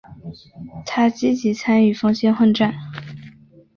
[0.83, 2.73] 他积极参与封建混战。